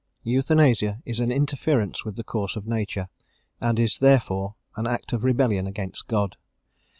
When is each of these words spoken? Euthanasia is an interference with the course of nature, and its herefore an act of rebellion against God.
Euthanasia 0.25 0.99
is 1.05 1.19
an 1.19 1.31
interference 1.31 2.03
with 2.03 2.15
the 2.15 2.23
course 2.23 2.55
of 2.55 2.65
nature, 2.65 3.07
and 3.61 3.79
its 3.79 3.99
herefore 3.99 4.55
an 4.75 4.87
act 4.87 5.13
of 5.13 5.23
rebellion 5.23 5.67
against 5.67 6.07
God. 6.07 6.37